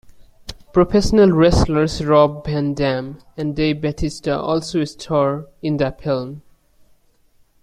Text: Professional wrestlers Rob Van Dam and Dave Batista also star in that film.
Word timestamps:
Professional 0.73 1.29
wrestlers 1.31 2.03
Rob 2.03 2.43
Van 2.47 2.73
Dam 2.73 3.19
and 3.37 3.55
Dave 3.55 3.81
Batista 3.81 4.35
also 4.35 4.83
star 4.83 5.45
in 5.61 5.77
that 5.77 6.01
film. 6.01 6.41